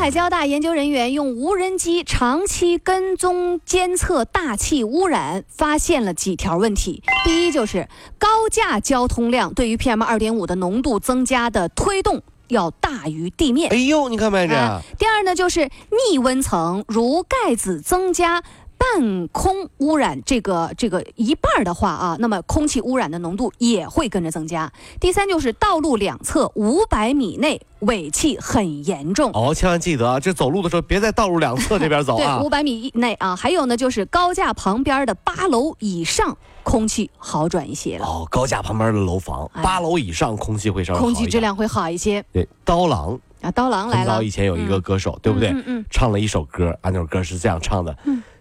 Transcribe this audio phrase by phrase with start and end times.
[0.00, 7.02] 上海交大研究人员用无人机长期跟踪监测大气污染，发现了几条问题。
[7.22, 7.86] 第一就是
[8.18, 13.76] 高架交通量对于 PM 二点五的浓度增加的推动要大于地面哎。
[13.76, 14.54] 呦，你看没这？
[14.54, 15.68] 啊第二呢，就是
[16.08, 18.42] 逆温层，如盖子增加
[18.80, 24.72] 半空污染这个这个一半的话啊，那么空气污染的浓度也会跟着增加。
[24.98, 29.30] 第三就是道路两侧五百米内尾气很严重。
[29.32, 32.48] 哦，千万记得啊，这走路的时候别在道路两侧这边走对，啊五。
[32.48, 43.50] 百米以内啊，还有呢，就是高架旁边的八楼以上，空气好转一些了，哦，高架旁边的楼房，哎八楼以上空气会稍微好空气质量会好一些对，刀郎啊。
[43.52, 45.50] 刀郎来了很早以，前有一个歌手，对不对？
[45.50, 47.96] 嗯嗯嗯唱了一首歌，啊，那首歌是这样唱的：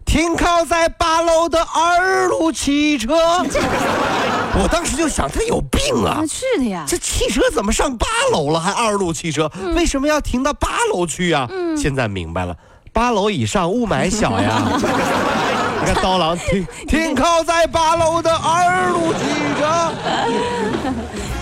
[0.09, 3.13] 停靠在八楼的二路汽车。
[4.59, 6.25] 我当时就想，他有病啊啊，！
[6.27, 9.49] 是的呀，这汽车怎么上八楼了，还二路汽车？
[9.61, 11.47] 嗯为什么要停到八楼去啊？
[11.77, 12.57] 现在明白了，
[12.91, 14.63] 八楼以上雾霾小呀。
[15.79, 19.19] 你看刀郎停停靠在八楼的二路汽
[19.59, 19.93] 车。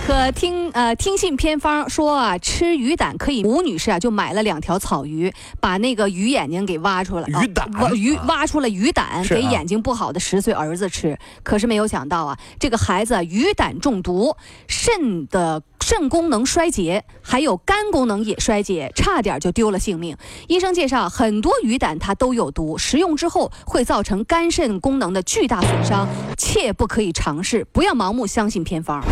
[0.08, 3.44] 可听呃听信偏方说啊，吃鱼胆可以。
[3.44, 11.18] 吴女士啊，就买了两条草鱼，把那个鱼眼睛给挖出来，鱼胆鱼挖出了鱼胆，啊给眼睛不好的十岁儿子吃。
[11.42, 14.34] 可是没有想到啊，这个孩子啊鱼胆中毒，
[14.66, 15.62] 肾的。
[15.80, 20.14] 肾功能衰竭，还有肝功能也衰竭，差点就丢了性命。
[20.46, 29.02] 医生介绍，很多鱼胆它都有毒，食用之后会造成肝肾功能的巨大损伤，切不可以尝试，不要盲目相信偏方。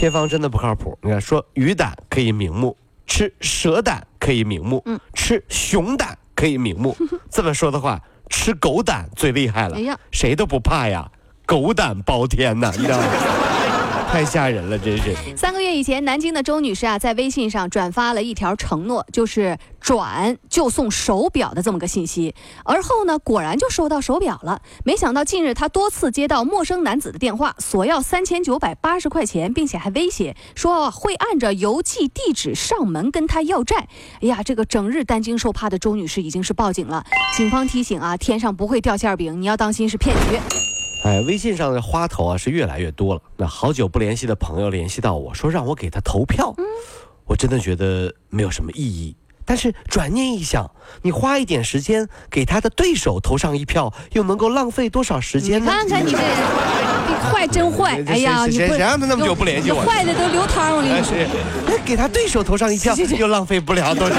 [0.00, 0.98] 偏方真的不靠谱。
[1.02, 2.74] 你看，说鱼胆可以明目，
[3.06, 6.96] 吃蛇胆可以明目，嗯吃熊胆可以明目。
[7.30, 11.06] 这么说的话，吃狗胆最厉害了，哎呀谁都不怕呀，
[11.44, 13.04] 狗胆包天呐，你知道吗？
[14.10, 15.14] 太吓人了，真是。
[15.36, 22.34] 三个月以前，南京的周女士啊，在微信上转发了一条承诺，就是转就送手表的这么个信息。
[22.64, 24.62] 而后呢，果然就收到手表了。
[24.84, 33.86] 没想到近日她多次接到陌生男子的电话，索要三千九百八十块钱，并且还威胁说会按照邮寄地址上门跟她要债。
[34.20, 37.04] 哎呀，这个整日担惊受怕的周女士已经是报警了。
[37.36, 40.69] 警方提醒啊，天上不会掉馅饼，你要当心是骗局。
[41.02, 43.22] 哎，微信上的花头啊是越来越多了。
[43.36, 46.54] 那好久不联系的朋友联系到我说让我给他投票，
[47.26, 49.16] 我真的觉得没有什么意义。
[49.46, 50.70] 但是转念一想，
[51.02, 55.72] 你花一点时间给他的对手投上一票，又能够浪费多少时间你呢？
[55.72, 56.28] 看看你这人，
[57.08, 58.00] 你坏真坏！
[58.06, 61.26] 哎呀，谁谁你不谁让他那么久不联系我坏的都流汤，我跟哎你
[61.66, 64.16] 那给他对手投上一票，又浪费不了多少。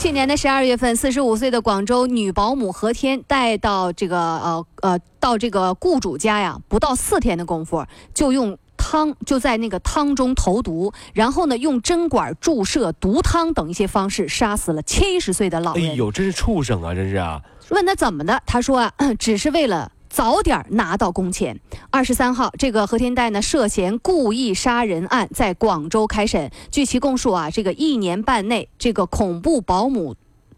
[0.00, 15.90] 去年的十二月份，四十五岁的广州女保姆何天带到这个呃呃到这个雇主家呀，不到四天的功夫，就用汤就在那个汤中投毒，然后呢用针管注射毒汤等一些方式杀死了七十岁的老人。
[15.90, 16.94] 哎呦，真是畜生啊！
[16.94, 17.42] 真是啊！
[17.70, 19.90] 问他怎么的，他说啊，只是为了。
[20.08, 21.58] 早点拿到工钱。
[21.90, 26.50] 二十三号，这个何天代呢涉嫌故意杀人案在广州开审。
[26.70, 30.16] 据其供述啊，这个一年半内，这个恐怖保姆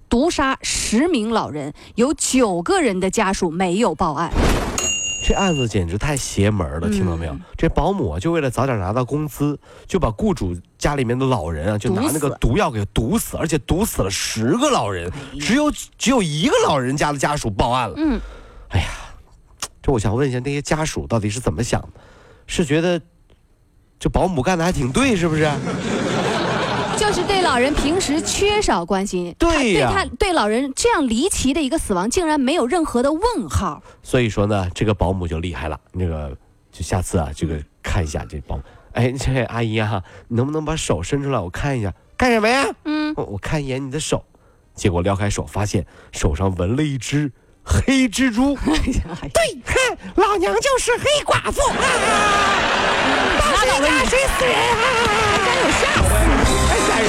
[0.08, 4.32] 毒杀十名老人，有九个人的家属没有报案。
[5.22, 7.32] 这案子简直太邪门了，听到没有？
[7.32, 9.56] 嗯这保姆啊，就为了早点拿到工资，
[9.86, 17.94] 就把雇主家里面的老人啊，就拿那个毒药给毒死，而且毒死了十个老人，只有只有一个老人家的家属报案了。
[17.98, 18.18] 嗯，
[19.82, 21.88] 这我想问一下，那些家属到底是怎么想的？
[22.46, 23.00] 是觉得
[23.98, 25.50] 这保姆干的还挺对，是不是？
[26.98, 33.82] 就是对老人平时缺少关心，对对他对老人这样离奇的一个死亡，竟然没有任何的问号。
[34.02, 35.80] 所以说呢，这个保姆就厉害了。
[35.92, 36.36] 那个，
[36.70, 38.62] 就下次啊，这个看一下这保姆。
[38.92, 41.94] 哎，这阿姨啊，你能不能把手伸出来，我看一下？
[42.18, 42.66] 干什么呀？
[42.84, 44.24] 嗯，我我看一眼你的手。
[44.74, 47.32] 结果撩开手，发现手上纹了一只
[47.64, 48.56] 黑蜘蛛。
[48.64, 49.74] 对，哼
[50.16, 51.74] 老娘就是黑寡妇啊！
[53.52, 54.84] 拉倒吧你，谁死人啊？
[55.44, 55.82] 真有吓！
[56.68, 57.08] 太吓人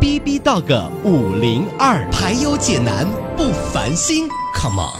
[0.00, 3.06] B B Dog 五零二，排忧解难
[3.36, 4.98] 不烦心，Come on。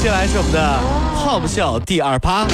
[0.00, 0.80] 接下来是我们的
[1.14, 2.46] 泡泡笑第二趴。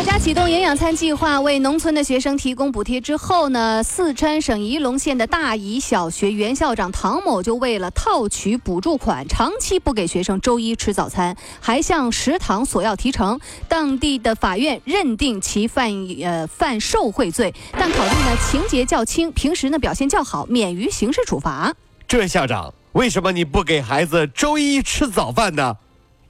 [0.00, 13.38] 国家启动营养餐计划，为农村的学生提供补贴之后呢，四川省仪陇县的大仪小学原校长唐某就为了套取补助款，长期不给学生周一吃早餐，还向食堂索要提成。
[13.68, 15.92] 当地的法院认定其犯
[16.22, 21.74] 呃犯受贿罪，但考虑呢情节较轻，平时呢表现较好，免于刑事处罚。
[22.08, 25.76] 这位校长，为什么你不给孩子周一吃早饭呢？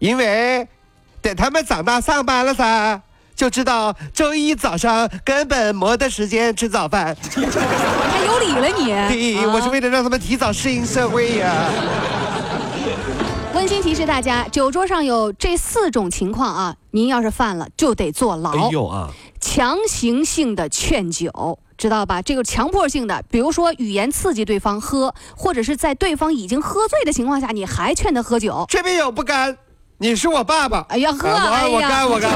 [0.00, 0.66] 因为
[1.22, 3.00] 等他们长大上班了噻，
[3.40, 7.16] 就知道周一早上根本没得时间吃早饭。
[7.32, 8.84] 还有理了你！
[9.08, 11.70] 对，我是啊为了让他们提早适应社会呀、
[13.54, 18.50] 温馨提示大家，酒桌上有这四种情况啊，您要是犯了就得坐牢。
[18.50, 19.08] 哎呦啊，
[19.40, 22.20] 强行性的劝酒，知道吧？
[22.20, 28.66] 这个强迫性的，比如说语言刺激对方喝，或者是在对方已经喝醉的情况下，你还劝他喝酒。
[28.68, 29.56] 这边有不干，
[29.96, 30.84] 你是我爸爸。
[30.90, 32.30] 哎呀呵啊我哎呀我干我干，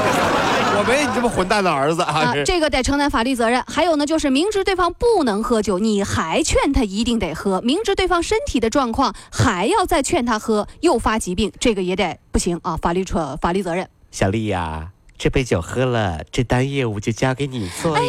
[0.77, 2.13] 我没你这么混蛋的儿子啊！
[2.13, 3.63] 啊，这个得承担法律责任。
[3.65, 13.87] 还有呢，就是明知对方不能喝酒，你还劝他一定得喝；明知对方身体的状况，还要再劝他喝，诱发疾病，这个也得不行啊，法律处法律责任。
[14.11, 18.03] 小丽呀、这杯酒喝了，这单业务就交给你做哟。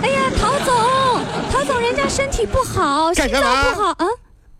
[0.00, 0.74] 哎呀，陶总，
[1.50, 4.06] 陶总，人家身体不好，心脏不好啊。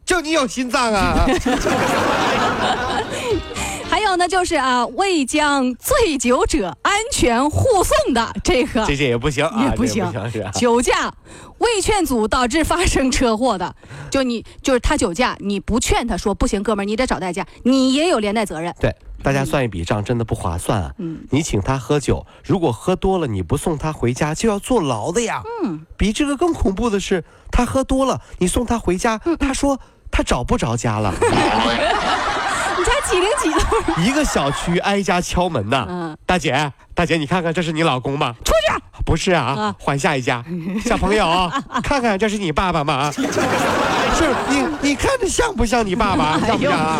[0.04, 1.24] 就你有心脏啊！
[4.10, 10.50] 还有呢，就是啊，未将醉酒者安全护送的这个这些也不行啊，也不行不行是吧？
[10.50, 11.14] 酒驾
[11.58, 13.72] 未劝阻导致发生车祸的，
[14.10, 18.74] 就你就是他酒驾，你不劝他说不行，哥们儿你得找代驾，你也有连带责任。
[18.80, 18.92] 对，
[19.22, 20.92] 大家算一笔账，真的不划算啊。
[20.98, 25.40] 嗯你请他喝酒，如果喝多了你不送他回家，就要坐牢的呀。
[25.62, 27.22] 嗯，比这个更恐怖的是，
[27.52, 29.78] 他喝多了，你送他回家，嗯他说
[30.10, 31.14] 他找不着家了，
[33.10, 33.60] 几零几的，
[34.02, 35.86] 一个小区挨家敲门呐。
[35.88, 38.34] 嗯大姐，大姐，你看看这是你老公吗？
[38.44, 38.80] 出去！
[39.04, 40.44] 不是啊啊，换下一家。
[40.84, 41.50] 小朋友，
[41.82, 43.10] 看看这是你爸爸吗？
[43.14, 43.22] 是
[44.48, 46.38] 你，你看着像不像你爸爸？
[46.46, 46.98] 像不像啊？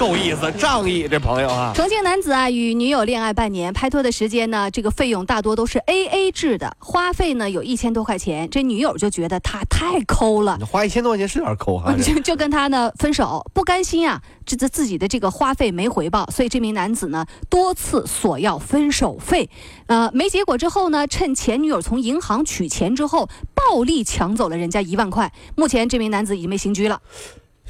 [0.00, 1.72] 够意思， 仗义这朋友啊。
[1.76, 8.48] 重庆男子啊，与女友恋爱半年，拍拖的时间呢，这个费用大多都是 A A 制的，花费呢有一千多块钱。
[8.48, 11.94] 这女友就觉得他太抠了，你花一千多块钱是有点抠哈。
[11.98, 19.50] 这 就就跟他呢分手，不甘心啊，这这自己的这个花费没回报，所以这名男子呢多次索要分手费，
[19.86, 25.30] 呃，没结果之后呢，趁前女友从银行取钱之后，暴力抢走了人家一万块。
[25.56, 27.02] 目前这名男子已经被刑拘了。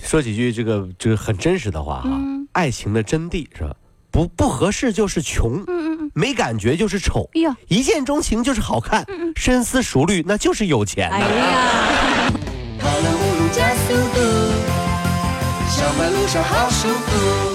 [0.03, 3.75] 说几句这个这个很真实的话哈，嗯爱情的真谛是吧？
[4.11, 9.07] 不不合适就是穷，嗯嗯嗯，没感觉就是丑，哎呀，一见钟情就是好看，
[9.37, 11.27] 深思熟虑那就是有钱哎呐。
[11.27, 12.33] 呀。
[12.81, 14.21] 跑了五路加速度，
[15.71, 17.50] 上班路上好舒服。